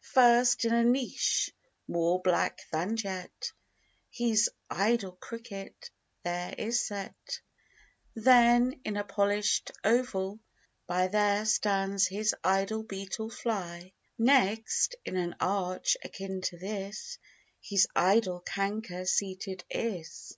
[0.00, 1.54] First in a niche,
[1.86, 3.52] more black than jet,
[4.10, 5.88] His idol cricket
[6.24, 7.38] there is set;
[8.16, 10.40] Then in a polish'd oval
[10.88, 17.20] by There stands his idol beetle fly; Next, in an arch, akin to this,
[17.60, 20.36] His idol canker seated is.